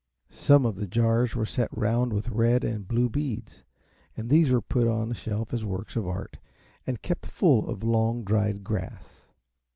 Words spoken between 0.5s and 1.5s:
of the jars were